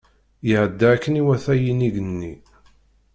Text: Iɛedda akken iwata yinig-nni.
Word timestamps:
Iɛedda 0.51 0.87
akken 0.93 1.19
iwata 1.21 1.53
yinig-nni. 1.61 2.33